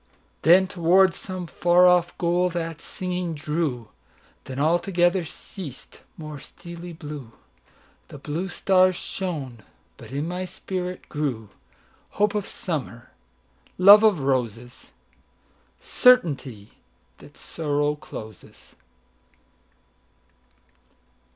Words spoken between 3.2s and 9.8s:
drew; Then altogether ceas'd; more steely blueThe blue stars shone;